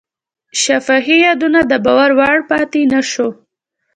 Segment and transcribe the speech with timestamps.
[0.61, 3.29] شفاهي یادونه د باور وړ پاتې نه شوه.